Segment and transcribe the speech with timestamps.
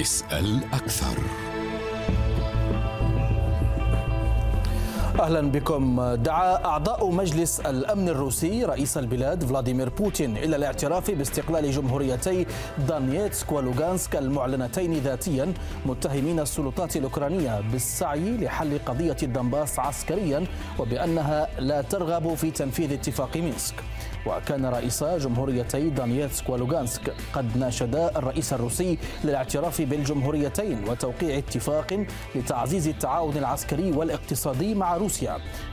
[0.00, 1.47] اسأل أكثر.
[5.20, 6.14] أهلا بكم.
[6.14, 12.46] دعا أعضاء مجلس الأمن الروسي رئيس البلاد فلاديمير بوتين إلى الاعتراف باستقلال جمهوريتي
[12.88, 15.54] دونيتسك ولوغانسك المعلنتين ذاتيا
[15.86, 20.44] متهمين السلطات الأوكرانية بالسعي لحل قضية الدونباس عسكريا
[20.78, 23.74] وبأنها لا ترغب في تنفيذ اتفاق مينسك.
[24.26, 33.36] وكان رئيسا جمهوريتي دونيتسك ولوغانسك قد ناشدا الرئيس الروسي للاعتراف بالجمهوريتين وتوقيع اتفاق لتعزيز التعاون
[33.36, 35.07] العسكري والاقتصادي مع روسيا.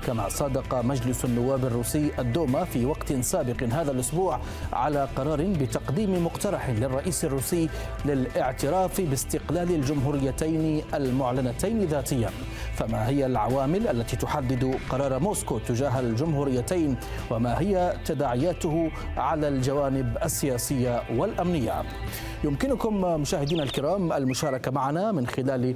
[0.06, 4.40] كما صادق مجلس النواب الروسي الدوما في وقت سابق هذا الأسبوع
[4.74, 7.70] على قرار بتقديم مقترح للرئيس الروسي
[8.06, 12.30] للاعتراف باستقلال الجمهوريتين المعلنتين ذاتيا.
[12.76, 16.96] فما هي العوامل التي تحدد قرار موسكو تجاه الجمهوريتين
[17.32, 21.84] وما هي تداعياته على الجوانب السياسية والأمنية؟
[22.44, 25.76] يمكنكم مشاهدينا الكرام المشاركة معنا من خلال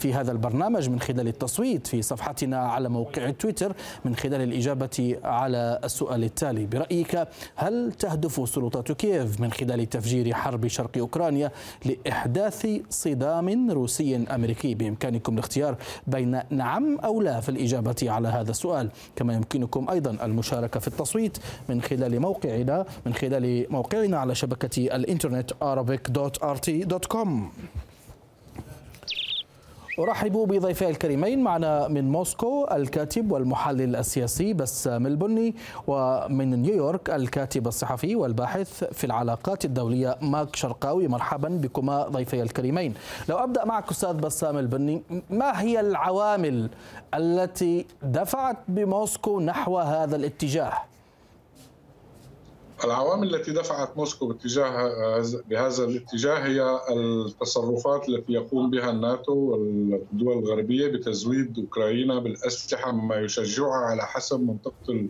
[0.00, 3.72] في هذا البرنامج من خلال التصويت في صفحتنا على موقع تويتر
[4.04, 6.66] من خلال الإجابة على السؤال التالي.
[6.66, 11.50] برأيك هل تهدف سلطات كييف من خلال تفجير حرب شرق أوكرانيا
[11.84, 18.90] لإحداث صدام روسي أمريكي؟ بإمكانكم الاختيار بين نعم أو لا في الإجابة على هذا السؤال.
[19.16, 25.52] كما يمكنكم أيضا المشاركة في التصويت من خلال موقعنا من خلال موقعنا على شبكة الإنترنت
[25.52, 27.28] arabic.rt.com
[29.98, 35.54] أرحب بضيفي الكريمين معنا من موسكو الكاتب والمحلل السياسي بسام البني
[35.86, 42.94] ومن نيويورك الكاتب الصحفي والباحث في العلاقات الدولية ماك شرقاوي مرحبا بكما ضيفي الكريمين
[43.28, 46.70] لو أبدأ معك أستاذ بسام البني ما هي العوامل
[47.14, 50.72] التي دفعت بموسكو نحو هذا الاتجاه؟
[52.84, 54.92] العوامل التي دفعت موسكو باتجاه
[55.46, 63.74] بهذا الاتجاه هي التصرفات التي يقوم بها الناتو والدول الغربية بتزويد أوكرانيا بالأسلحة مما يشجعها
[63.74, 65.08] على حسب منطقة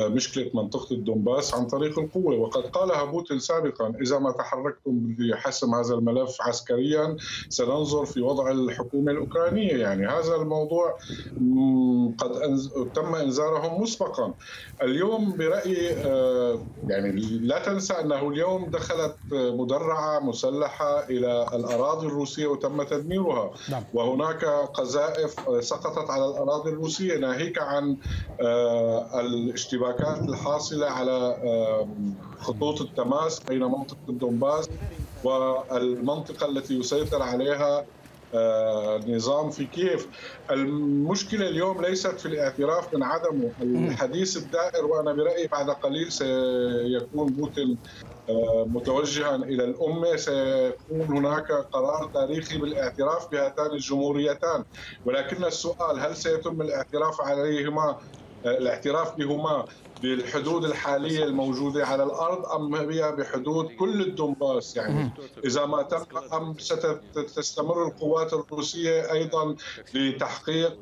[0.00, 2.36] مشكلة منطقة الدنباس عن طريق القوة.
[2.36, 7.16] وقد قالها بوتين سابقا إذا ما تحركتم بحسم هذا الملف عسكريا
[7.48, 9.76] سننظر في وضع الحكومة الأوكرانية.
[9.76, 10.98] يعني هذا الموضوع
[12.18, 12.58] قد
[12.94, 14.34] تم إنذارهم مسبقا.
[14.82, 15.86] اليوم برأيي
[16.88, 23.50] يعني لا تنسى أنه اليوم دخلت مدرعة مسلحة إلى الأراضي الروسية وتم تدميرها.
[23.70, 23.82] نعم.
[23.94, 24.44] وهناك
[24.74, 27.96] قذائف سقطت على الأراضي الروسية ناهيك عن
[29.88, 31.36] الاشتباكات الحاصلة على
[32.38, 34.68] خطوط التماس بين منطقة الدنباس
[35.24, 37.84] والمنطقة التي يسيطر عليها
[38.34, 40.08] النظام في كييف.
[40.50, 43.52] المشكلة اليوم ليست في الاعتراف من عدمه.
[43.62, 47.78] الحديث الدائر وأنا برأيي بعد قليل سيكون بوتين
[48.66, 50.16] متوجها إلى الأمة.
[50.16, 54.64] سيكون هناك قرار تاريخي بالاعتراف بهاتان الجمهوريتان.
[55.06, 57.98] ولكن السؤال هل سيتم الاعتراف عليهما
[58.44, 59.64] الاعتراف بهما
[60.02, 65.10] بالحدود الحالية الموجودة على الأرض أم هي بحدود كل الدنباس يعني.
[65.44, 69.56] إذا ما تم أم ستستمر القوات الروسية أيضا
[69.94, 70.78] لتحقيق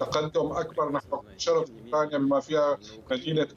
[0.00, 2.78] تقدم أكبر نحو شرق أوكرانيا بما فيها
[3.10, 3.48] مدينة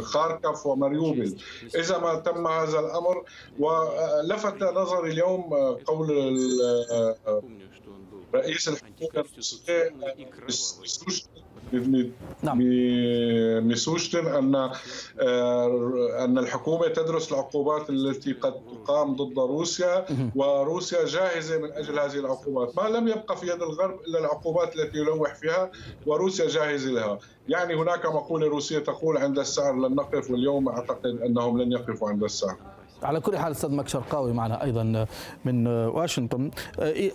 [0.00, 1.36] خاركف وماريوبل.
[1.74, 3.24] إذا ما تم هذا الأمر
[3.58, 5.42] ولفت نظري اليوم
[5.86, 6.10] قول
[8.34, 9.94] رئيس الحكومة الروسية
[12.42, 12.58] نعم.
[13.68, 14.70] ميسوشتن أن
[16.24, 20.04] أن الحكومة تدرس العقوبات التي قد تقام ضد روسيا
[20.34, 24.98] وروسيا جاهزة من أجل هذه العقوبات، ما لم يبقى في يد الغرب إلا العقوبات التي
[24.98, 25.70] يلوح فيها
[26.06, 31.62] وروسيا جاهزة لها، يعني هناك مقولة روسية تقول عند السعر لن نقف واليوم أعتقد أنهم
[31.62, 32.56] لن يقفوا عند السعر.
[33.02, 35.06] على كل حال أستاذ مك شرقاوي معنا أيضا
[35.44, 36.50] من واشنطن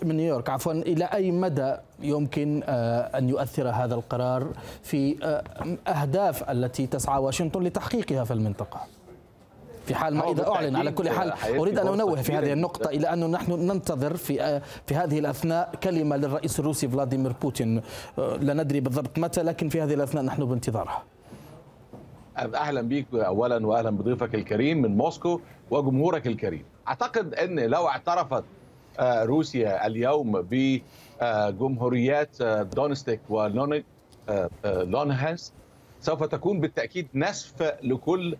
[0.03, 2.63] من نيويورك عفوا إلى أي مدى يمكن
[3.15, 4.47] أن يؤثر هذا القرار
[4.83, 5.15] في
[5.87, 8.79] أهداف التي تسعى واشنطن لتحقيقها في المنطقة؟
[9.85, 13.13] في حال ما إذا أعلن على كل حال أريد أن أنوه في هذه النقطة إلى
[13.13, 17.81] انه نحن ننتظر في في هذه الأثناء كلمة للرئيس الروسي فلاديمير بوتين
[18.17, 21.03] لا ندري بالضبط متى لكن في هذه الأثناء نحن بانتظارها.
[22.37, 25.41] أهلا بيك اولا واهلا بضيفك الكريم من موسكو
[25.71, 26.65] وجمهورك الكريم.
[26.87, 28.43] أعتقد إن لو اعترفت
[29.01, 30.47] روسيا اليوم
[31.21, 32.41] بجمهوريات
[32.75, 35.53] دونيتسك ولوهانسك
[35.99, 38.37] سوف تكون بالتأكيد نسف لكل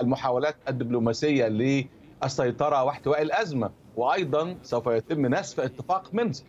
[0.00, 3.70] المحاولات الدبلوماسية للسيطرة واحتواء الأزمة.
[3.96, 6.44] وأيضا سوف يتم نسف اتفاق مينسك.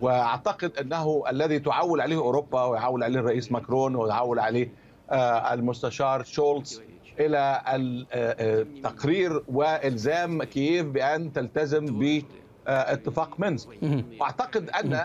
[0.00, 4.68] وأعتقد إنه الذي تعول عليه أوروبا ويعول عليه الرئيس ماكرون ويعول عليه
[5.52, 6.82] المستشار شولتز
[7.20, 12.22] إلى التقرير وإلزام كييف بأن تلتزم ب
[12.66, 13.68] اتفاق مينسك
[14.20, 15.00] واعتقد أن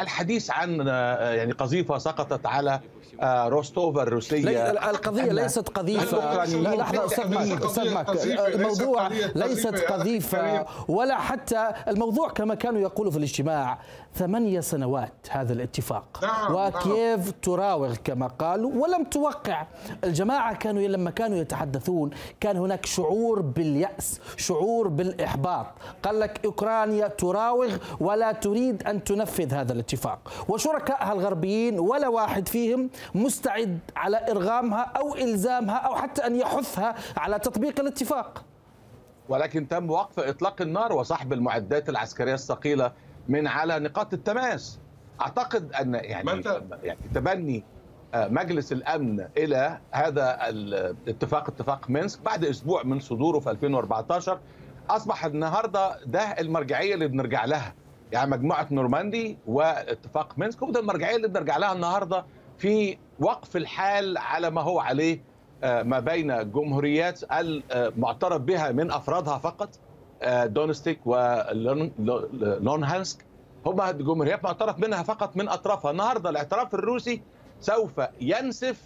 [0.00, 0.86] الحديث عن
[1.36, 2.80] يعني قذيفة سقطت على
[3.22, 4.70] روستوف الروسية.
[4.70, 6.44] القضية ليست قذيفة.
[6.44, 8.08] لا لحظة أستاذ ماك أستاذ ماك
[8.54, 13.78] الموضوع ليست قذيفة ولا حتى الموضوع كما كانوا يقولوا في الاجتماع
[14.14, 16.20] ثمانية سنوات هذا الاتفاق.
[16.22, 17.30] نعم وكييف نعم.
[17.42, 19.66] تراوغ كما قالوا ولم توقع.
[20.04, 22.10] الجماعة كانوا لما كانوا يتحدثون
[22.40, 25.66] كان هناك شعور باليأس شعور بالإحباط.
[26.02, 30.18] قال لك أوكرانيا تراوغ ولا تريد أن تنفذ هذا الاتفاق.
[30.48, 37.38] وشركائها الغربيين ولا واحد فيهم مستعد على إرغامها أو إلزامها أو حتى أن يحثها على
[37.38, 38.44] تطبيق الاتفاق.
[39.28, 42.92] ولكن تم وقف إطلاق النار وسحب المعدات العسكرية الثقيلة
[43.28, 44.78] من على نقاط التماس.
[45.20, 46.42] أعتقد أن يعني
[46.82, 47.64] يعني تبني
[48.14, 54.38] مجلس الأمن إلى هذا الاتفاق اتفاق مينسك بعد أسبوع من صدوره في 2014
[54.90, 57.74] أصبح النهارده ده المرجعية اللي بنرجع لها.
[58.12, 62.24] يعني مجموعة نورماندي واتفاق مينسك وده المرجعية اللي بنرجع لها النهارده.
[62.58, 65.20] في وقف الحال على ما هو عليه
[65.62, 69.68] ما بين الجمهوريات المعترف بها من أفرادها فقط
[70.44, 70.98] دونيتسك
[71.98, 73.24] ولوهانسك
[73.66, 75.90] هم جمهوريات معترف منها فقط من أطرافها.
[75.90, 77.20] النهارده الاعتراف الروسي
[77.60, 78.80] سوف ينسف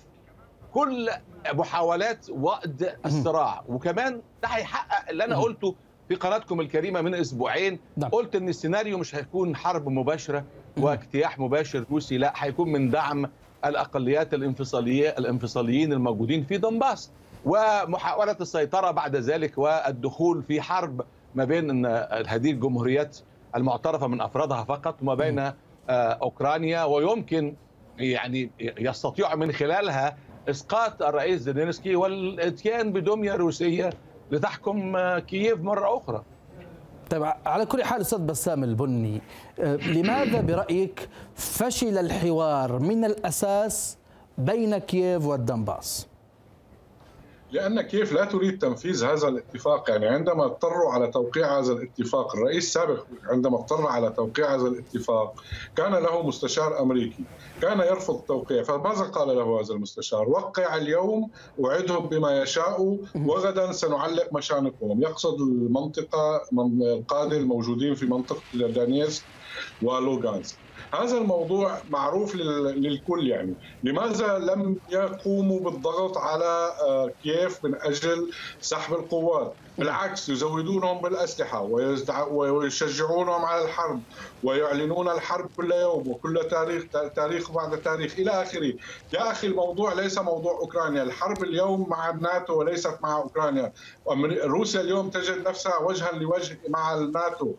[0.72, 1.10] كل
[1.52, 3.62] محاولات وقد الصراع.
[3.68, 5.74] وكمان ده هيحقق اللي أنا قلته
[6.08, 7.78] في قناتكم الكريمة من أسبوعين.
[7.96, 8.10] نعم.
[8.10, 10.44] قلت إن السيناريو مش هيكون حرب مباشرة
[10.76, 13.26] واجتياح مباشر روسي لا هيكون من دعم
[13.64, 17.10] الأقليات الانفصاليه الانفصاليين الموجودين في دنباس
[17.44, 21.02] ومحاولة السيطرة بعد ذلك والدخول في حرب
[21.34, 21.86] ما بين
[22.26, 23.18] هذه الجمهوريات
[23.56, 25.52] المعترفة من أفرادها فقط وما بين
[25.90, 27.54] أوكرانيا ويمكن
[27.98, 30.16] يعني يستطيع من خلالها
[30.50, 33.90] إسقاط الرئيس زيلينسكي والإتيان بدمية روسية
[34.30, 36.22] لتحكم كييف مرة أخرى.
[37.10, 39.20] طيب على كل حال أستاذ بسام البني
[39.86, 43.96] لماذا برأيك فشل الحوار من الأساس
[44.38, 46.06] بين كييف والدنباس؟
[47.50, 52.64] لأن كيف لا تريد تنفيذ هذا الاتفاق؟ يعني عندما اضطروا على توقيع هذا الاتفاق الرئيس
[52.64, 55.40] السابق عندما اضطر على توقيع هذا الاتفاق
[55.76, 57.26] كان له مستشار أمريكي
[57.60, 64.28] كان يرفض التوقيع فماذا قال له هذا المستشار؟ وقع اليوم وعدهم بما يشاء وغدا سنعلق
[64.34, 66.42] مشانقهم يقصد المنطقة
[66.82, 69.26] القادة الموجودين في منطقة دانيسك
[69.82, 70.69] ولوغانسك.
[70.94, 73.54] هذا الموضوع معروف للكل يعني.
[73.82, 76.72] لماذا لم يقوموا بالضغط على
[77.22, 81.62] كييف من أجل سحب القوات؟ بالعكس يزودونهم بالأسلحة
[82.30, 84.00] ويشجعونهم على الحرب
[84.42, 86.84] ويعلنون الحرب كل يوم وكل تاريخ
[87.16, 88.72] تاريخ بعد تاريخ إلى آخره.
[89.12, 91.02] يا أخي الموضوع ليس موضوع أوكرانيا.
[91.02, 93.72] الحرب اليوم مع الناتو وليست مع أوكرانيا.
[94.44, 97.52] روسيا اليوم تجد نفسها وجها لوجه مع الناتو.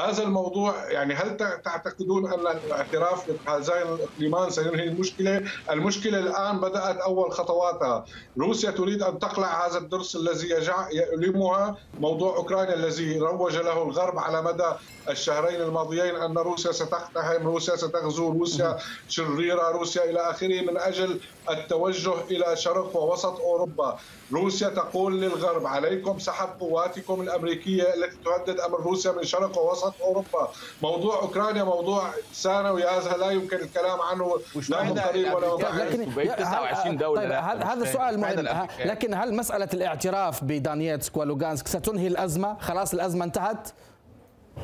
[0.00, 7.32] هذا الموضوع يعني هل تعتقدون أن الاعتراف بهذين الاقليمان سينهي المشكلة؟ المشكلة الآن بدأت أول
[7.32, 8.04] خطواتها،
[8.38, 10.48] روسيا تريد أن تقلع هذا الدرس الذي
[10.92, 11.67] يؤلمها
[12.00, 14.72] موضوع أوكرانيا الذي روج له الغرب على مدى
[15.08, 18.76] الشهرين الماضيين أن روسيا ستقتحم، روسيا ستغزو، روسيا
[19.08, 21.20] شريرة، روسيا إلى آخره من أجل
[21.50, 23.98] التوجه إلى شرق ووسط أوروبا،
[24.32, 30.48] روسيا تقول للغرب عليكم سحب قواتكم الأمريكية التي تهدد امن روسيا من شرق ووسط أوروبا،
[30.82, 34.40] موضوع أوكرانيا موضوع ثانوي هذا لا يمكن الكلام عنه.
[34.68, 35.56] لا من قريب ولا
[35.96, 37.32] من بعيد 29 دوله طيب
[37.62, 38.68] هذا سؤال مهم.
[38.84, 43.68] لكن هل مسألة الاعتراف بدانيتسك ولوغانسك ستنهي الأزمة؟ خلاص الأزمة انتهت؟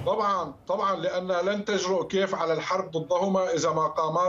[0.07, 4.29] طبعا طبعا لأن لن تجرؤ كيف على الحرب ضدهما إذا ما قاما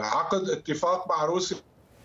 [0.00, 1.56] بعقد اتفاق مع روسيا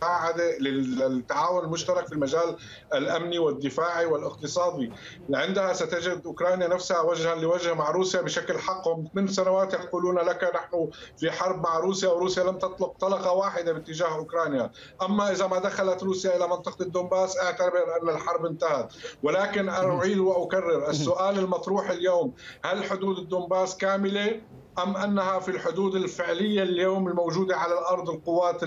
[0.04, 2.56] مساعدة للتعاون المشترك في المجال
[2.94, 4.92] الأمني والدفاعي والاقتصادي.
[5.34, 10.52] عندها ستجد أوكرانيا نفسها وجها لوجه مع روسيا بشكل حق هم من سنوات يقولون لك
[10.56, 14.72] نحن في حرب مع روسيا وروسيا لم تطلق طلقة واحدة باتجاه أوكرانيا.
[15.02, 18.94] أما إذا ما دخلت روسيا إلى منطقة الدنباس اعتبر أن الحرب انتهت.
[19.24, 22.34] ولكن أعيد وأكرر السؤال المطروح اليوم.
[22.66, 24.42] هل حدود الدنباس كاملة؟
[24.80, 28.64] أم أنها في الحدود الفعلية اليوم الموجودة على الأرض القوات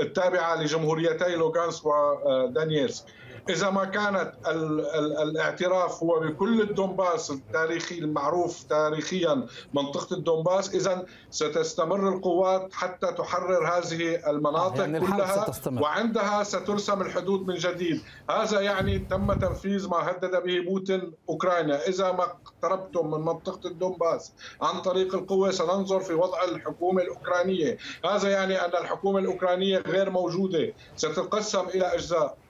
[0.00, 3.04] التابعة لجمهوريتي لوغانسك ودانييسك
[3.48, 11.04] إذا ما كانت ال ال الاعتراف هو بكل الدنباس التاريخي المعروف تاريخيا منطقة الدنباس إذا
[11.30, 18.02] ستستمر القوات حتى تحرر هذه المناطق يعني كلها وعندها سترسم الحدود من جديد.
[18.30, 21.88] هذا يعني تم تنفيذ ما هدد به بوتين أوكرانيا.
[21.88, 24.32] إذا ما اقتربتم من منطقة الدنباس
[24.62, 27.76] عن طريق القوة سننظر في وضع الحكومة الأوكرانية.
[28.04, 32.43] هذا يعني أن الحكومة الأوكرانية غير موجودة ستقسم إلى أجزاء.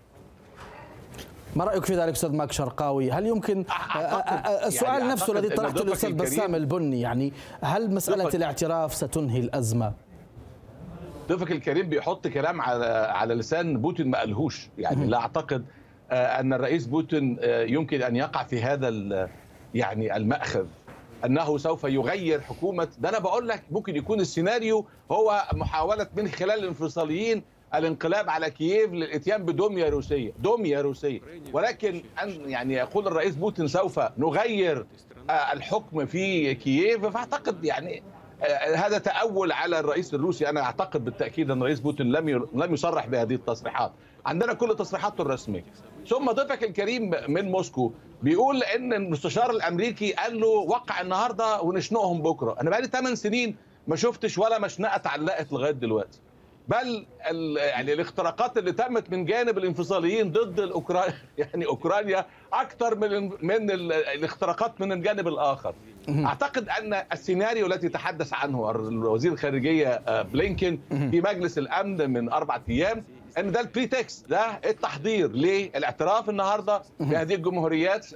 [1.57, 3.65] ما رأيك في ذلك أستاذ ماك شرقاوي؟ هل يمكن
[4.67, 7.33] السؤال يعني نفسه الذي طرحته الأستاذ بسام البني يعني
[7.63, 9.93] هل مسألة الاعتراف ستنهي الأزمة؟
[11.29, 15.65] ضيفك الكريم بيحط كلام على على لسان بوتين ما قالهوش يعني لا أعتقد
[16.11, 18.89] أن الرئيس بوتين يمكن أن يقع في هذا
[19.75, 20.67] يعني المأخذ
[21.25, 26.59] أنه سوف يغير حكومة ده أنا بقول لك ممكن يكون السيناريو هو محاولة من خلال
[26.59, 27.43] الانفصاليين
[27.79, 31.21] الانقلاب على كييف للإتيان بدميه روسية، دميه روسية،
[31.53, 34.87] ولكن أن يعني يقول الرئيس بوتين سوف نغير
[35.31, 38.03] الحكم في كييف فأعتقد يعني
[38.77, 40.49] هذا تأول على الرئيس الروسي.
[40.49, 43.93] أنا أعتقد بالتأكيد أن الرئيس بوتين لم لم يصرح بهذه التصريحات.
[44.27, 45.65] عندنا كل تصريحاته الرسمية.
[46.09, 52.57] ثم ضيفك الكريم من موسكو بيقول إن المستشار الأمريكي قال له وقع النهارده ونشنقهم بكرة.
[52.61, 56.21] أنا بقالي 8 سنين ما شفتش ولا مشنقة اتعلقت لغاية دلوقتي.
[56.69, 57.07] بل
[57.57, 64.81] يعني الاختراقات اللي تمت من جانب الانفصاليين ضد الاوكرانيا يعني أوكرانيا أكثر من من الاختراقات
[64.81, 65.75] من الجانب الآخر.
[66.09, 73.05] أعتقد أن السيناريو الذي تحدث عنه وزير الخارجية بلينكن في مجلس الأمن من أربعة أيام
[73.39, 78.07] أن ده ال pretext ده التحضير للاعتراف النهارده بهذه الجمهوريات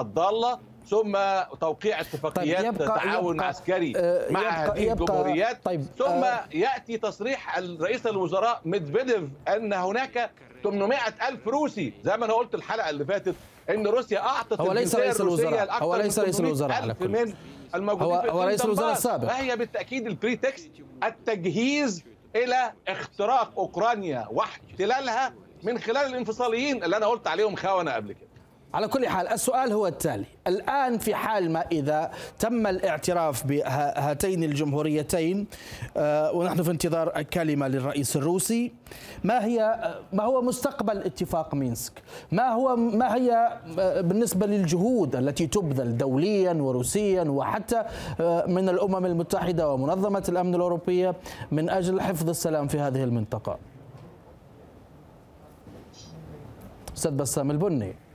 [0.00, 0.58] الضالة.
[0.90, 1.18] ثم
[1.60, 3.92] توقيع اتفاقيات طيب يبقى تعاون يبقى عسكري
[4.30, 5.64] مع يبقى هذه الجمهوريات.
[5.64, 6.24] طيب ثم
[6.58, 10.30] يأتي تصريح رئيس الوزراء ميدفيديف أن هناك
[10.64, 11.92] 800 ألف روسي.
[12.04, 13.34] زي ما أنا قلت الحلقة اللي فاتت
[13.70, 17.34] إن روسيا أعطت هو ليس رئيس الوزراء هو ليس رئيس الوزراء على كل من
[17.74, 19.28] الموجودين هو, هو رئيس الوزراء السابق.
[19.28, 20.70] فهي بالتأكيد ال pretext
[21.04, 22.04] التجهيز
[22.36, 28.27] إلى اختراق أوكرانيا واحتلالها من خلال الانفصاليين اللي أنا قلت عليهم خونه قبل كده.
[28.74, 30.24] على كل حال السؤال هو التالي.
[30.46, 35.46] الآن في حال ما إذا تم الاعتراف بهاتين الجمهوريتين
[36.34, 38.72] ونحن في انتظار كلمة للرئيس الروسي
[39.24, 39.78] ما هي
[40.12, 41.92] ما هو مستقبل اتفاق مينسك؟
[42.32, 43.58] ما هو ما هي
[44.02, 47.84] بالنسبة للجهود التي تبذل دوليا وروسيا وحتى
[48.46, 51.14] من الأمم المتحدة ومنظمة الأمن الأوروبية
[51.50, 53.58] من أجل حفظ السلام في هذه المنطقة؟
[56.96, 58.07] أستاذ بسام البني.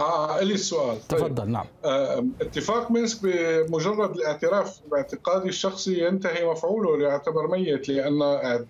[0.00, 1.20] آه لي السؤال طيب.
[1.20, 1.64] تفضل نعم.
[1.84, 8.66] آه اتفاق مينسك بمجرد الاعتراف باعتقادي الشخصي ينتهي مفعوله ليعتبر ميت لأن آه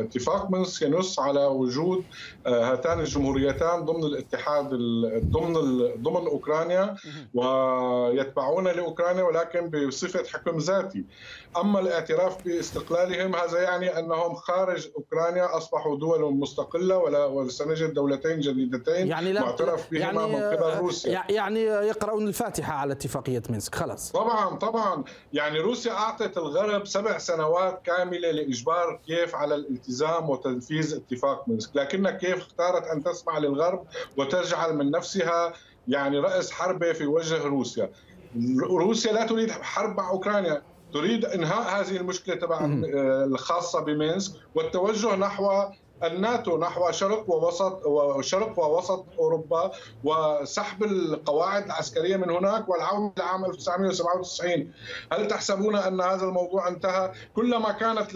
[0.00, 2.04] اتفاق مينسك ينص على وجود
[2.46, 4.68] آه هاتان الجمهوريتان ضمن الاتحاد
[5.30, 5.54] ضمن
[6.02, 6.96] ضمن أوكرانيا
[7.34, 11.04] ويتبعون لأوكرانيا ولكن بصفة حكم ذاتي.
[11.56, 19.08] أما الاعتراف باستقلالهم هذا يعني أنهم خارج أوكرانيا أصبحوا دول مستقلة ولا وسنجد دولتين جديدتين
[19.08, 21.24] يعني معترف بهما يعني من قبل روسيا.
[21.28, 23.74] يعني يقرؤون الفاتحة على اتفاقية مينسك.
[23.74, 24.12] خلاص.
[24.12, 25.04] طبعا طبعا.
[25.32, 31.70] يعني روسيا أعطت الغرب سبع سنوات كاملة لإجبار كيف على الالتزام وتنفيذ اتفاق مينسك.
[31.74, 33.84] لكن كيف اختارت أن تسمع للغرب
[34.16, 35.52] وتجعل من نفسها
[35.88, 37.90] يعني رأس حربة في وجه روسيا.
[38.62, 40.62] روسيا لا تريد حرب مع أوكرانيا.
[40.92, 42.58] تريد إنهاء هذه المشكلة تبع
[43.24, 45.64] الخاصة بمينسك والتوجه نحو
[46.04, 49.70] الناتو نحو شرق ووسط وشرق ووسط أوروبا
[50.04, 54.72] وسحب القواعد العسكرية من هناك والعودة لعام 1997
[55.12, 58.08] هل تحسبون أن هذا الموضوع انتهى؟ كلما كانت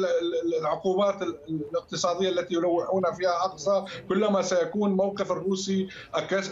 [0.60, 5.88] العقوبات الاقتصادية التي يلوحون فيها أقصى كلما سيكون موقف الروسي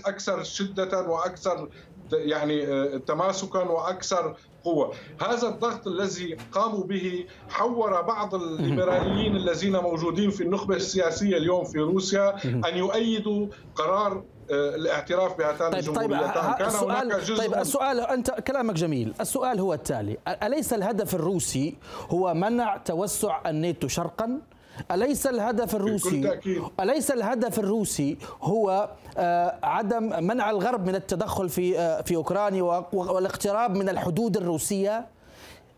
[0.07, 1.69] أكثر شدة وأكثر
[2.13, 2.67] يعني
[2.99, 10.77] تماسكا وأكثر قوة هذا الضغط الذي قاموا به حور بعض الليبراليين الذين موجودين في النخبة
[10.77, 16.55] السياسية اليوم في روسيا أن يؤيدوا قرار الاعتراف بهاتان طيب الجمهوريتان.
[16.59, 19.15] كان السؤال هناك جزء طيب السؤال أنت كلامك جميل.
[19.21, 20.17] السؤال هو التالي.
[20.43, 21.77] أليس الهدف الروسي
[22.11, 24.41] هو منع توسع الناتو شرقا؟
[24.91, 26.41] أليس الهدف الروسي
[26.81, 28.91] أليس الهدف الروسي هو
[29.63, 32.63] عدم منع الغرب من التدخل في في أوكرانيا
[32.93, 35.07] والاقتراب من الحدود الروسية؟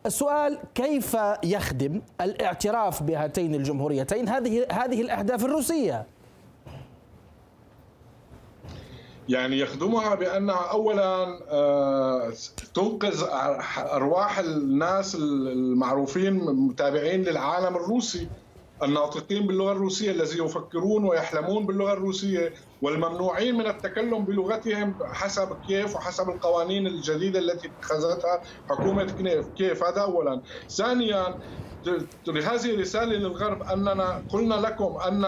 [0.07, 6.07] السؤال كيف يخدم الاعتراف بهاتين الجمهوريتين هذه هذه الأهداف الروسية؟
[9.29, 11.39] يعني يخدمها بانها اولا
[12.75, 13.25] تنقذ
[13.79, 18.29] أرواح الناس المعروفين متابعين للعالم الروسي
[18.85, 26.29] الناطقين باللغة الروسية الذين يفكرون ويحلمون باللغة الروسية والممنوعين من التكلم بلغتهم حسب كيف وحسب
[26.31, 29.85] القوانين الجديدة التي اتخذتها حكومة كيف كيف.
[29.85, 30.43] هذا اولا.
[30.77, 31.39] ثانيا
[32.29, 35.25] هذه رساله للغرب أننا قلنا لكم أن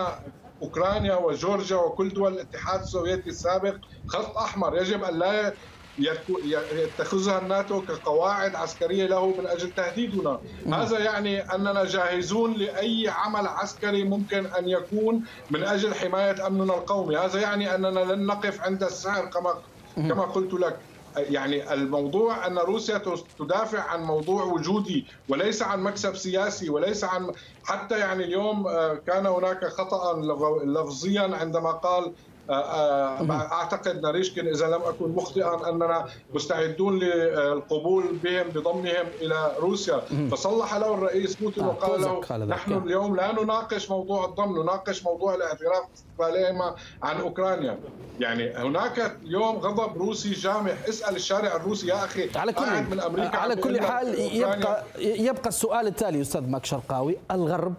[0.62, 4.76] أوكرانيا وجورجيا وكل دول الاتحاد السوفيتي السابق خط أحمر.
[4.76, 5.56] يجب أن لا
[5.98, 10.40] يتخذها الناتو كقواعد عسكرية له من أجل تهديدنا،
[10.72, 17.16] هذا يعني أننا جاهزون لأي عمل عسكري ممكن أن يكون من أجل حماية أمننا القومي،
[17.16, 19.62] هذا يعني أننا لن نقف عند السعر كما
[19.96, 20.78] كما قلت لك.
[21.16, 23.02] يعني الموضوع أن روسيا
[23.38, 29.26] تدافع عن موضوع وجودي وليس عن مكسب سياسي وليس عن حتى يعني اليوم آه، كان
[29.26, 30.22] هناك خطأ
[30.64, 32.14] لفظيا عندما قال
[32.50, 40.00] أعتقد ناريشكن إذا لم أكن مخطئا أننا مستعدون للقبول بهم بضمهم إلى روسيا.
[40.30, 45.84] فصلح له الرئيس بوتين وقال له نحن اليوم لا نناقش موضوع الضم نناقش موضوع الاعتراف
[46.18, 47.78] باستقلالهما عن أوكرانيا.
[48.20, 53.36] يعني هناك اليوم غضب روسي جامح اسأل الشارع الروسي يا أخي على كل من أمريكا
[53.36, 57.16] على كل حال يبقى يبقى السؤال التالي أستاذ ماك شرقاوي.
[57.30, 57.74] الغرب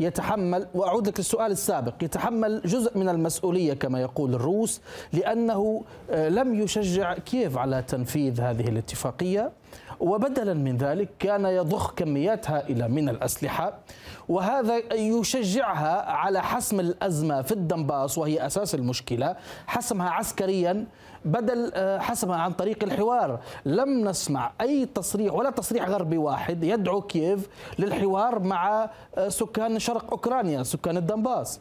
[0.00, 4.80] يتحمل وأعود لك للسؤال السابق يتحمل جزء من المسؤولية كما يقول الروس
[5.12, 9.52] لأنه آه، لم يشجع كييف على تنفيذ هذه الاتفاقية
[10.00, 13.78] وبدلا من ذلك كان يضخ كميات هائله من الأسلحة
[14.28, 19.36] وهذا يشجعها على حسم الأزمة في الدنباس وهي أساس المشكلة
[19.66, 20.86] حسمها عسكريا
[21.26, 23.40] بدل آه، حسمها عن طريق الحوار.
[23.64, 30.10] لم نسمع أي تصريح ولا تصريح غربي واحد يدعو كييف للحوار مع آه، سكان شرق
[30.10, 31.60] أوكرانيا سكان الدنباس.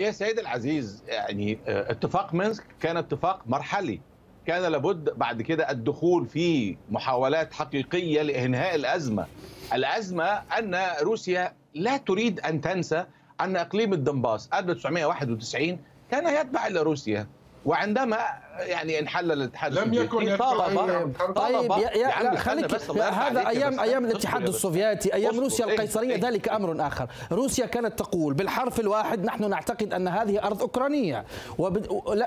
[0.00, 4.00] يا سيد العزيز يعني آه، اتفاق مينسك كان اتفاق مرحلي.
[4.46, 9.26] كان لابد بعد كده الدخول في محاولات حقيقية لإنهاء الأزمة.
[9.74, 10.24] الأزمة
[10.58, 13.04] أن روسيا لا تريد أن تنسى
[13.40, 15.78] أن إقليم الدنباس 1991
[16.10, 17.26] كان يتبع إلى روسيا.
[17.64, 24.48] وعندما يعني انحل الاتحاد لم يكن طالب طيب يا, يا خليك هذا أيام أيام الاتحاد
[24.48, 26.20] السوفيتي أيام روسيا إيه، القيصرية إيه.
[26.20, 27.06] ذلك أمر آخر.
[27.32, 31.24] روسيا كانت تقول بالحرف الواحد نحن نعتقد أن هذه أرض أوكرانية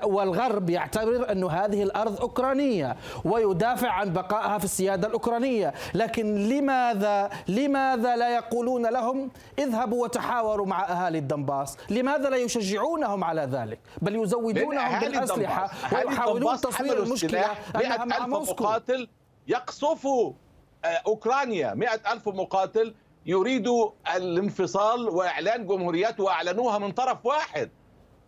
[0.04, 2.96] والغرب يعتبر انه هذه الأرض أوكرانية
[3.26, 5.74] ويدافع عن بقائها في السيادة الأوكرانية.
[5.94, 13.42] لكن لماذا لماذا لا يقولون لهم اذهبوا وتحاوروا مع أهالي الدنباس؟ لماذا لا يشجعونهم على
[13.42, 15.72] ذلك؟ بل يزودونهم بالأسلحة
[16.22, 19.08] يحاولون تصوير المشكلة أنها مع مقاتل
[19.48, 20.34] يقصفوا
[20.86, 21.74] آه، أوكرانيا.
[21.74, 22.94] مئة ألف مقاتل
[23.26, 27.70] يريدوا الانفصال وإعلان جمهوريات وأعلنوها من طرف واحد.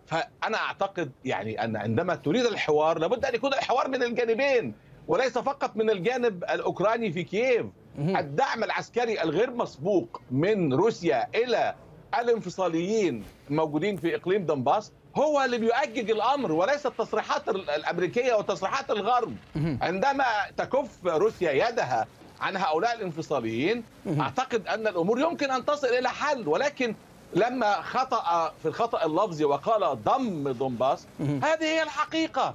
[0.05, 4.75] فأنا أعتقد يعني أن عندما تريد الحوار لابد أن يكون الحوار من الجانبين
[5.07, 7.65] وليس فقط من الجانب الأوكراني في كييف.
[7.99, 11.75] الدعم العسكري الغير مسبوق من روسيا إلى
[12.19, 19.35] الانفصاليين الموجودين في إقليم دنباس هو اللي بيؤجج الأمر وليس التصريحات الأمريكية وتصريحات الغرب.
[19.81, 20.25] عندما
[20.57, 22.07] تكف روسيا يدها
[22.41, 23.83] عن هؤلاء الانفصاليين
[24.19, 26.95] أعتقد أن الأمور يمكن أن تصل إلى حل ولكن
[27.35, 32.53] لما خطأ في الخطأ اللفظي وقال ضم دونباس هذه هي الحقيقة.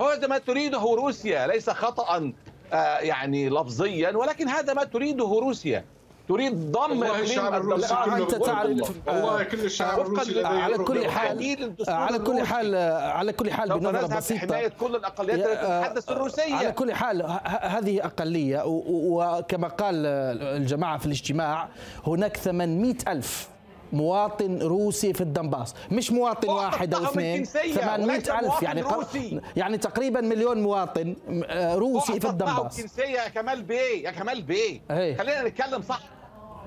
[0.00, 2.32] هذا ما تريده روسيا ليس خطأ
[2.72, 5.84] آه، يعني لفظيا ولكن هذا ما تريده روسيا.
[6.30, 12.46] تريد ضم الشعب الروسي أنت تعرف والله كل الشعب الروسي على كل حال على كل
[12.46, 14.40] حال على كل حال بنظرة بسيطة.
[14.40, 21.06] حمايه كل الأقليات التي تتحدث الروسيه على كل حال هذه أقلية وكما قال الجماعة في
[21.06, 21.68] الاجتماع
[22.06, 23.48] هناك 800 ألف
[23.92, 25.74] مواطن روسي في الدنباس.
[25.90, 29.40] مش مواطن واحد أو اثنين 800 ألف يعني روسي.
[29.56, 31.16] يعني تقريبا مليون مواطن
[31.46, 32.98] آه، روسي في الدنباس.
[32.98, 36.00] يا كمال بيه يا كمال بيه خلينا نتكلم صح.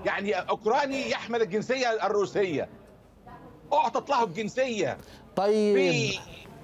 [0.05, 2.69] يعني أوكراني يحمل الجنسية الروسية.
[3.73, 4.97] أعطت له الجنسية.
[5.35, 6.13] طيب.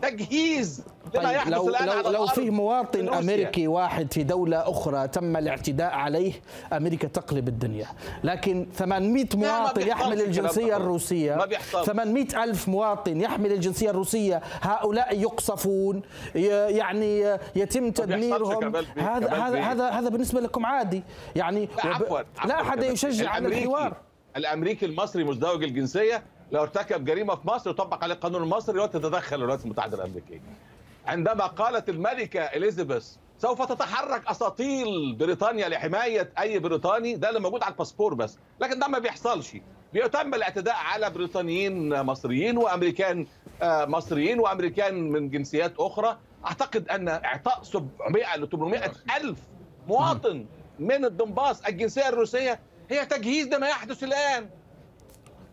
[0.01, 6.33] تجهيز طيب لو لو, لو فيه مواطن أمريكي واحد في دولة أخرى تم الاعتداء عليه
[6.73, 7.87] أمريكا تقلب الدنيا.
[8.23, 16.01] لكن 800 مواطن يحمل الجنسية الروسية ما 800 ألف مواطن يحمل الجنسية الروسية هؤلاء يقصفون
[16.35, 18.75] يعني يتم تدميرهم.
[18.97, 21.03] هذا هذا هذا هذا بالنسبة لكم عادي.
[21.35, 23.97] يعني عفوا لا أحد يشجع على الحوار.
[24.37, 26.23] الأمريكي المصري مزدوج الجنسية.
[26.51, 30.41] لو ارتكب جريمة في مصر يطبق عليه القانون المصري وتتدخل الولايات المتحدة الأمريكية.
[31.07, 37.71] عندما قالت الملكة إليزابيث سوف تتحرك أساطيل بريطانيا لحماية أي بريطاني؟ ده اللي موجود على
[37.71, 39.57] الباسبور بس، لكن ده ما بيحصلش.
[39.93, 43.27] بيتم الاعتداء على بريطانيين مصريين وأمريكان
[43.61, 49.39] آه، مصريين وأمريكان من جنسيات أخرى، أعتقد أن إعطاء 700 ل 800 ألف
[49.87, 50.45] مواطن
[50.79, 52.59] من الدنباس الجنسية الروسية
[52.89, 54.49] هي تجهيز لما يحدث الآن.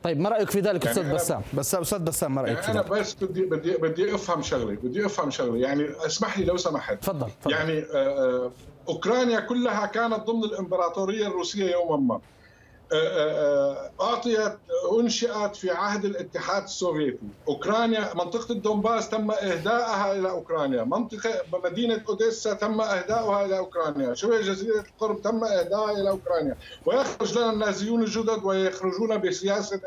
[0.07, 2.73] طيب ما رأيك في ذلك يعني أستاذ بسام؟ بس أستاذ بسام ما رأيك يعني في
[2.73, 5.57] ذلك؟ أنا بس بدي بدي بدي أفهم شغلة بدي أفهم شغلة.
[5.57, 7.03] يعني اسمح لي لو سمحت.
[7.03, 7.29] تفضل.
[7.47, 8.51] يعني آه، آه،
[8.89, 12.21] أوكرانيا كلها كانت ضمن الإمبراطورية الروسية يوما ما.
[14.01, 14.59] أعطيت
[14.93, 21.31] أنشئت في عهد الاتحاد السوفيتي، أوكرانيا منطقة الدومباس تم اهدائها إلى أوكرانيا، منطقة
[21.65, 27.53] مدينة أوديسا تم اهدائها إلى أوكرانيا، شبه جزيرة القرم تم اهدائها إلى أوكرانيا، ويخرج لنا
[27.53, 29.81] النازيون الجدد ويخرجون بسياسة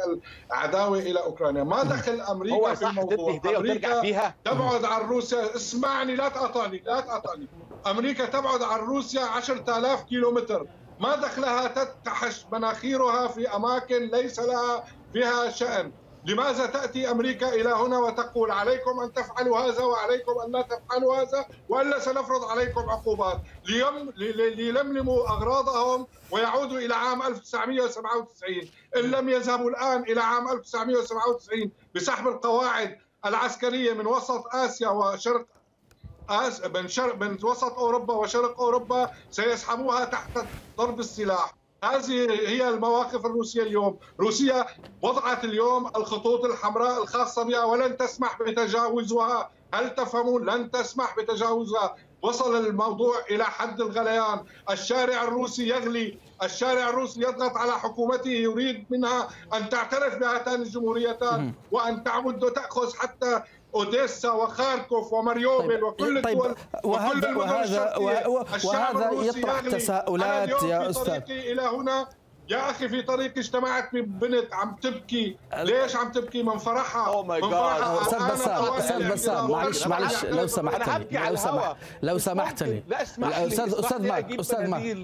[0.51, 6.29] العداوة إلى أوكرانيا، ما دخل أمريكا في الموضوع؟ أمريكا فيها؟ تبعد عن روسيا، اسمعني لا
[6.29, 7.47] تقاطعني لا تقاطعني،
[7.87, 10.65] أمريكا تبعد عن روسيا 10000 كيلومتر.
[10.99, 15.91] ما دخلها تتحش مناخيرها في أماكن ليس لها فيها شأن.
[16.25, 21.45] لماذا تأتي أمريكا إلى هنا وتقول عليكم أن تفعلوا هذا وعليكم أن لا تفعلوا هذا
[21.69, 23.41] وإلا سنفرض عليكم عقوبات.
[23.65, 32.27] ليم ليلملموا أغراضهم ويعودوا إلى عام 1997 إن لم يذهبوا الآن إلى عام 1997 بسحب
[32.27, 35.45] القواعد العسكرية من وسط آسيا وشرق
[36.75, 40.37] من شرق من وسط أوروبا وشرق أوروبا سيسحبوها تحت
[40.79, 41.57] ضرب السلاح.
[41.83, 44.65] هذه هي المواقف الروسية اليوم، روسيا
[45.01, 52.65] وضعت اليوم الخطوط الحمراء الخاصة بها ولن تسمح بتجاوزها، هل تفهمون؟ لن تسمح بتجاوزها، وصل
[52.65, 59.69] الموضوع إلى حد الغليان، الشارع الروسي يغلي، الشارع الروسي يضغط على حكومته يريد منها أن
[59.69, 63.41] تعترف بهاتان الجمهوريتان وأن تعود وتأخذ حتى
[63.75, 68.27] اوديسا وخاركوف وماريوبل طيب وكل طيب الدول وهذا وهذا
[68.65, 72.07] وهذا يطرح تساؤلات يا أستاذ إلى هنا
[72.49, 77.41] يا أخي في طريقي اجتمعت ببنت عم تبكي ليش عم تبكي من فرحها اوه ماي
[77.41, 77.51] جاد
[78.01, 82.83] أستاذ بسام أستاذ بسام معلش معلش لو سمحت لي لو سمحت لو سمحت لي
[83.21, 84.97] أستاذ أستاذ ماك أستاذ ماك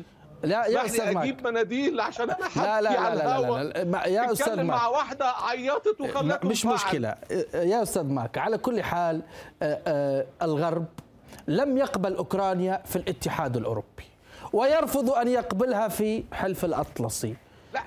[0.45, 4.31] لا يا أستاذ ماك أجيب مناديل عشان أنا لا لا لا, لا, لا, لا, يا
[4.31, 7.15] أستاذ ماك مع واحدة عيطت وخلتهم مش مشكلة.
[7.53, 9.21] يا أستاذ ماك على كل حال
[10.41, 10.85] الغرب
[11.47, 14.05] لم يقبل أوكرانيا في الاتحاد الأوروبي
[14.53, 17.35] ويرفض أن يقبلها في حلف الأطلسي.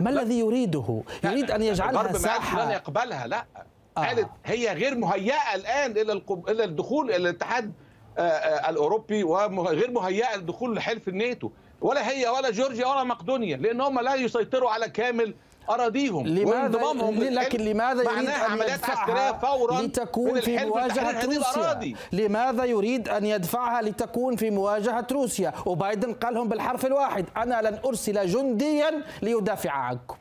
[0.00, 2.64] ما الذي يريده؟ يريد أن يجعلها ساحة.
[2.64, 3.44] لن يقبلها لا.
[3.96, 4.30] قالت آه.
[4.44, 7.72] هي غير مهيئة الآن إلى إلى الدخول إلى الاتحاد
[8.68, 11.50] الأوروبي وغير مهيئة للدخول لحلف الناتو.
[11.80, 15.34] ولا هي ولا جورجيا ولا مقدونيا لأن هم لا يسيطروا على كامل
[15.70, 16.78] أراضيهم لماذا
[17.30, 23.82] لكن لماذا يريد أن عمليات عسكريه فورا لتكون في مواجهة روسيا؟ لماذا يريد أن يدفعها
[23.82, 30.16] لتكون في مواجهة روسيا؟ وبايدن قال لهم بالحرف الواحد أنا لن أرسل جنديا ليدافع عنكم.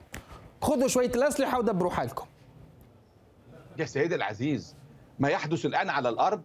[0.62, 2.26] خذوا شوية الأسلحة ودبروا حالكم.
[3.78, 4.76] يا سيدي العزيز
[5.20, 6.41] ما يحدث الآن على الأرض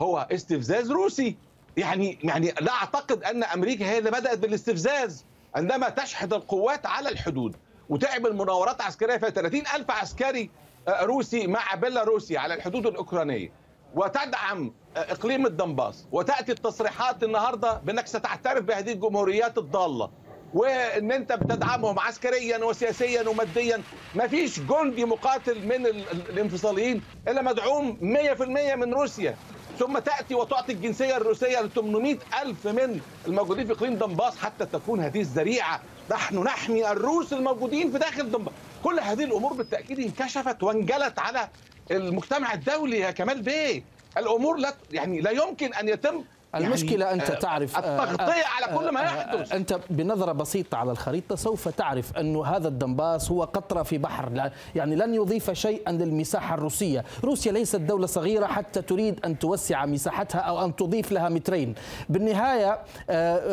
[0.00, 1.36] هو استفزاز روسي.
[1.76, 7.56] يعني يعني لا أعتقد أن أمريكا هي اللي بدأت بالاستفزاز عندما تشحذ القوات على الحدود
[7.88, 10.50] وتعمل مناورات عسكرية فيها 30 ألف عسكري
[10.88, 13.52] روسي مع بيلاروسيا على الحدود الأوكرانية.
[13.94, 20.10] وتدعم إقليم الدنباس وتأتي التصريحات النهاردة بأنك ستعترف بهذه الجمهوريات الضالة.
[20.54, 23.82] وإن أنت بتدعمهم عسكريا وسياسيا وماديا
[24.14, 29.36] ما فيش جندي مقاتل من الانفصاليين إلا مدعوم 100% من روسيا.
[29.78, 35.00] ثم تأتي وتعطي الجنسية الروسية ل 800 ألف من الموجودين في إقليم دنباس حتى تكون
[35.00, 35.80] هذه الذريعة.
[36.10, 41.48] نحن نحمي الروس الموجودين في داخل دنباس كل هذه الأمور بالتأكيد انكشفت وانجلت على
[41.90, 43.82] المجتمع الدولي يا كمال بيه.
[44.18, 46.24] الأمور لا يعني لا يمكن أن يتم
[46.56, 49.52] المشكلة يعني أنت تعرف التغطية على كل ما يحدث.
[49.52, 54.50] أنت بنظرة بسيطة على الخريطة سوف تعرف أن هذا الدنباس هو قطرة في بحر.
[54.74, 57.04] يعني لن يضيف شيئا للمساحة الروسية.
[57.24, 61.74] روسيا ليست دولة صغيرة حتى تريد أن توسع مساحتها أو أن تضيف لها مترين.
[62.08, 62.78] بالنهاية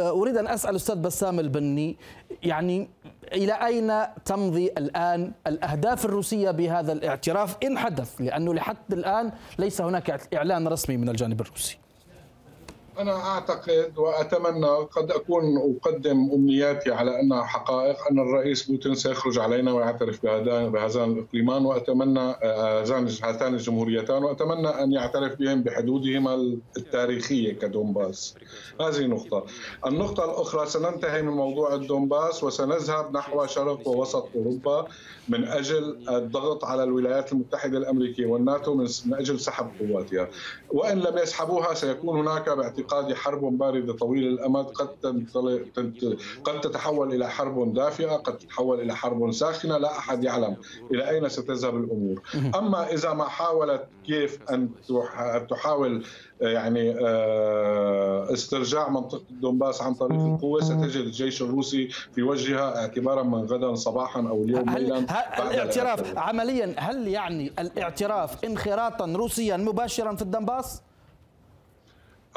[0.09, 1.97] أريد أن أسأل أستاذ بسام البني
[2.43, 2.89] يعني
[3.33, 3.93] إلى أين
[4.25, 10.97] تمضي الآن الأهداف الروسية بهذا الاعتراف؟ إن حدث لأنه لحد الآن ليس هناك إعلان رسمي
[10.97, 11.77] من الجانب الروسي.
[12.99, 19.73] أنا أعتقد وأتمنى قد أكون أقدم أمنياتي على أنها حقائق أن الرئيس بوتين سيخرج علينا
[19.73, 22.35] ويعترف بهذان الإقليمان وأتمنى
[23.23, 28.35] هاتان الجمهوريتان وأتمنى أن يعترف بهم بحدودهما التاريخية كدومباس
[28.81, 29.45] هذه نقطة.
[29.87, 34.87] النقطة الأخرى سننتهي من موضوع الدومباس وسنذهب نحو شرق ووسط أوروبا
[35.29, 40.29] من أجل الضغط على الولايات المتحدة الأمريكية والناتو من أجل سحب قواتها.
[40.71, 42.49] وإن لم يسحبوها سيكون هناك
[42.83, 44.89] باعتقادي حرب باردة طويلة الأمد قد
[46.43, 50.55] قد تتحول إلى حرب دافئة قد تتحول إلى حرب ساخنة لا أحد يعلم
[50.91, 52.21] إلى أين ستذهب الأمور.
[52.55, 54.69] أما إذا ما حاولت كيف أن
[55.49, 56.05] تحاول
[56.41, 56.95] يعني
[58.33, 64.19] استرجاع منطقة الدنباس عن طريق القوة ستجد الجيش الروسي في وجهها اعتبارا من غدا صباحا
[64.19, 65.05] أو اليوم ليلا
[65.39, 70.81] الاعتراف عمليا هل يعني الاعتراف انخراطا روسيا مباشرا في الدنباس؟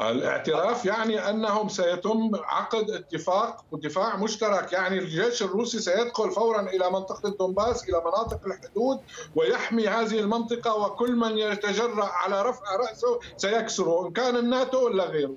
[0.01, 7.29] الاعتراف يعني أنهم سيتم عقد اتفاق ودفاع مشترك يعني الجيش الروسي سيدخل فورا إلى منطقة
[7.29, 8.99] الدنباس إلى مناطق الحدود
[9.35, 15.35] ويحمي هذه المنطقة وكل من يتجرأ على رفع رأسه سيكسره إن كان الناتو ولا غيره.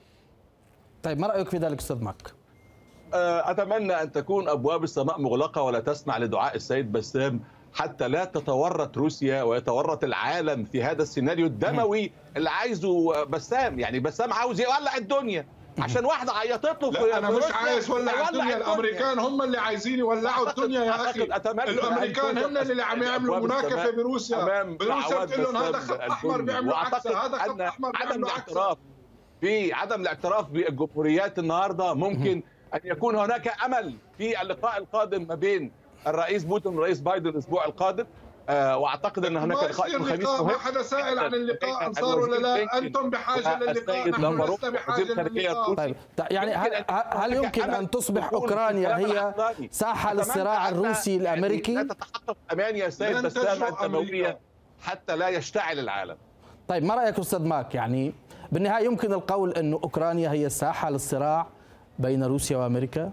[1.03, 2.35] طيب ما رأيك في ذلك أستاذ ماك؟
[3.14, 7.40] أتمنى أن تكون أبواب السماء مغلقة ولا تسمع لدعاء السيد بسام
[7.74, 13.78] حتى لا تتورط روسيا ويتورط العالم في هذا السيناريو الدموي اللي عايزه بسام.
[13.80, 15.46] يعني بسام عاوز يولع الدنيا
[15.78, 20.50] عشان واحدة عيطت له لا أنا مش عايز ولع الدنيا الأمريكان هم اللي عايزين يولعوا
[20.50, 21.22] الدنيا يا أخي.
[21.22, 24.62] الأمريكان هم اللي عم يعملوا مناكفة بروسيا.
[24.62, 28.78] بروسيا بتقول لهم هذا خط أحمر بيعملوا عكسها هذا خط أحمر عدم الاعتراف
[29.40, 32.42] في عدم الاعتراف بالجمهوريات النهارده ممكن
[32.74, 35.72] أن يكون هناك أمل في اللقاء القادم ما بين
[36.06, 38.06] الرئيس بوتين والرئيس بايدن الأسبوع القادم
[38.48, 43.10] آه وأعتقد أن هناك لقاء الخميس ما حدا سائل عن اللقاء انصار ولا لا؟ أنتم
[43.10, 45.74] بحاجة للقاء نحن لسنا بحاجة للقاء.
[45.74, 45.96] طيب
[46.30, 49.34] يعني هل, هل يمكن أن تصبح أوكرانيا هي
[49.70, 54.38] ساحة للصراع الروسي الامريكي؟ لا تتحقق أمان يا سيد بسام الدمويه
[54.82, 56.16] حتى لا يشتعل العالم.
[56.68, 58.12] طيب ما رأيك أستاذ ماك؟ يعني
[58.52, 61.46] بالنهاية يمكن القول انه أوكرانيا هي ساحة للصراع
[61.98, 63.12] بين روسيا وأمريكا؟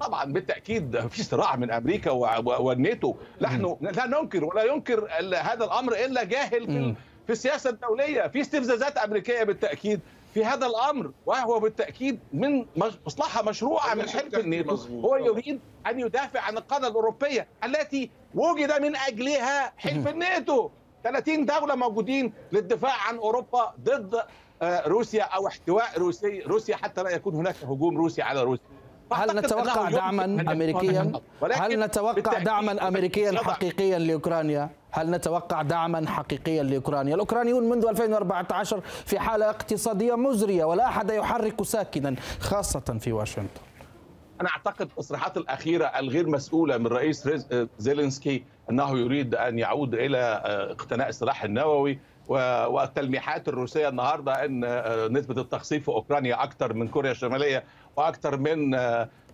[0.00, 3.14] طبعا بالتأكيد في صراع من أمريكا والناتو.
[3.40, 6.94] نحن لا ننكر ولا ينكر هذا الأمر إلا جاهل في,
[7.26, 8.28] في السياسة الدولية.
[8.28, 10.00] في استفزازات أمريكية بالتأكيد.
[10.34, 11.10] في هذا الأمر.
[11.26, 12.66] وهو بالتأكيد من
[13.06, 14.74] مصلحة مشروعة من حلف الناتو.
[14.74, 20.70] هو يريد أن يدافع عن القادة الأوروبية التي وجد من أجلها حلف الناتو.
[21.04, 24.22] 30 دولة موجودين للدفاع عن أوروبا ضد
[24.62, 28.64] روسيا أو احتواء روسي روسيا حتى لا يكون هناك هجوم روسي على روسيا.
[29.12, 31.12] هل نتوقع دعما امريكيا؟
[31.52, 39.18] هل نتوقع دعما امريكيا حقيقيا لأوكرانيا؟ هل نتوقع دعما حقيقيا لأوكرانيا؟ الأوكرانيون منذ 2014 في
[39.18, 43.60] حالة اقتصادية مزرية ولا أحد يحرك ساكنا خاصة في واشنطن.
[44.40, 47.28] أنا أعتقد التصريحات الأخيرة الغير مسؤولة من رئيس
[47.78, 51.98] زيلينسكي أنه يريد أن يعود إلى اقتناء السلاح النووي
[52.68, 54.60] والتلميحات الروسية النهارده إن
[55.12, 57.64] نسبة التخصيب في أوكرانيا أكثر من كوريا الشمالية
[57.98, 58.74] وأكثر من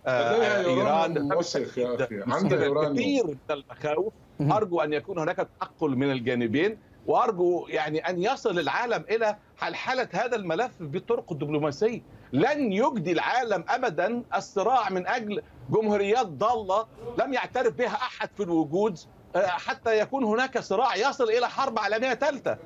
[0.07, 1.21] إيران.
[1.21, 2.21] موسخ يا أخي.
[2.27, 4.13] عندها كثير من المخاوف.
[4.41, 10.35] أرجو أن يكون هناك تعقل من الجانبين وأرجو يعني أن يصل العالم إلى حلحلة هذا
[10.35, 12.01] الملف بالطرق الدبلوماسيه
[12.33, 14.23] لن يجدي العالم ابدا.
[14.35, 16.85] الصراع من أجل جمهوريات ضالة
[17.19, 18.99] لم يعترف بها أحد في الوجود.
[19.35, 22.57] حتى يكون هناك صراع يصل إلى حرب عالمية ثالثة.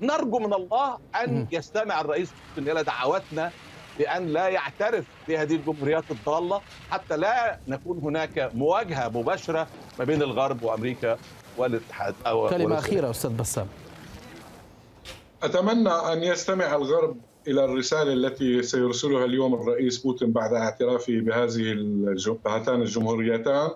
[0.00, 3.50] نرجو من الله أن يستمع الرئيس إلى دعواتنا
[3.98, 9.66] بأن لا يعترف بهذه الجمهوريات الضالة حتى لا نكون هناك مواجهة مباشرة
[9.98, 11.18] ما بين الغرب وأمريكا
[11.56, 13.66] والاتحاد أو كلمة أخيرة أستاذ بسام.
[15.42, 17.16] أتمنى أن يستمع الغرب
[17.48, 21.72] إلى الرسالة التي سيرسلها اليوم الرئيس بوتين بعد اعترافه بهذه
[22.46, 23.70] هاتان الجمهوريتان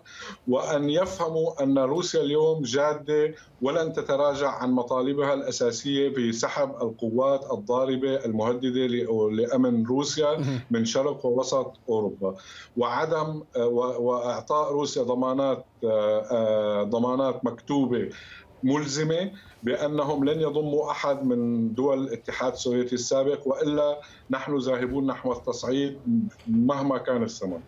[0.47, 8.87] وأن يفهموا أن روسيا اليوم جادة ولن تتراجع عن مطالبها الأساسية بسحب القوات الضاربة المهددة
[9.31, 12.35] لأمن روسيا من شرق ووسط أوروبا.
[12.77, 15.67] وعدم وإعطاء روسيا ضمانات
[16.83, 18.09] ضمانات مكتوبة
[18.63, 19.31] ملزمة
[19.63, 25.99] بأنهم لن يضموا أحد من دول الاتحاد السوفيتي السابق وإلا نحن ذاهبون نحو التصعيد
[26.49, 27.61] مهما كان الثمن.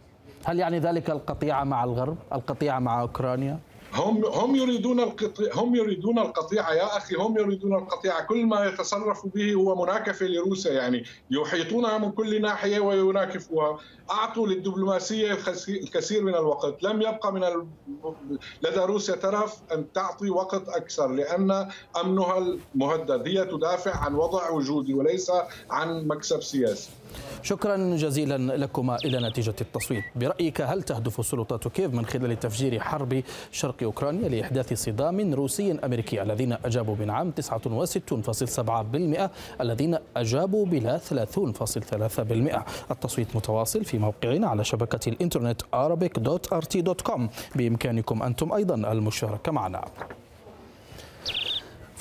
[0.45, 3.59] هل يعني ذلك القطيعة مع الغرب؟ القطيعة مع أوكرانيا؟
[3.95, 9.31] هم هم يريدون القطيعة هم يريدون القطيعة يا أخي هم يريدون القطيعة كل ما يتصرفوا
[9.35, 11.05] به هو مناكفة لروسيا يعني.
[11.31, 13.79] يحيطونها من كل ناحية ويناكفوها.
[14.11, 16.83] أعطوا للدبلوماسية الكثير من الوقت.
[16.83, 17.67] لم يبقى من ال...
[18.63, 21.69] لدى روسيا طرف أن تعطي وقت أكثر لأن
[22.05, 25.33] أمنها المهدد هي تدافع عن وضع وجودي وليس
[25.71, 26.91] عن مكسب سياسي.
[27.43, 28.97] شكرا جزيلا لكما.
[29.05, 30.05] إلى نتيجة التصويت.
[30.17, 36.23] برأيك هل تهدف سلطات كييف من خلال تفجير حرب شرق أوكرانيا لإحداث صدام روسي أمريكي
[36.23, 39.29] الذين أجابوا بنعم 69.7%
[39.61, 47.21] الذين أجابوا بلا 3.3% التصويت متواصل في موقعنا على شبكة الإنترنت arabic.rt.com
[47.57, 49.85] بإمكانكم أنتم أيضا المشاركة معنا.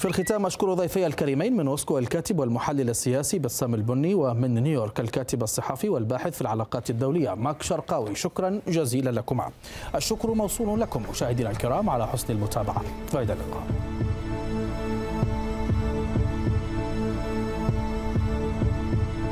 [0.02, 5.44] في الختام أشكر ضيفي الكريمين من موسكو الكاتب والمحلل السياسي بسام البني ومن نيويورك الكاتب
[5.44, 8.16] الصحفي والباحث في العلاقات الدولية ماك شرقاوي.
[8.16, 9.52] شكرا جزيلا لكما.
[9.96, 12.84] الشكر موصول لكم مشاهدينا الكرام على حسن المتابعة.
[13.08, 13.64] فإلى اللقاء.